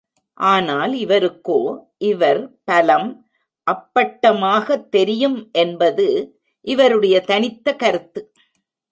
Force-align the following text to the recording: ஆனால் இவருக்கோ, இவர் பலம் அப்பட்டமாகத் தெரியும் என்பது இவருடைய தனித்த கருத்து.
ஆனால் 0.33 0.93
இவருக்கோ, 0.93 1.77
இவர் 1.97 2.61
பலம் 2.63 3.25
அப்பட்டமாகத் 3.71 4.89
தெரியும் 4.89 5.49
என்பது 5.51 6.37
இவருடைய 6.61 7.21
தனித்த 7.21 7.75
கருத்து. 7.75 8.31